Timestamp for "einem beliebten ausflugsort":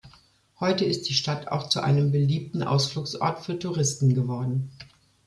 1.79-3.45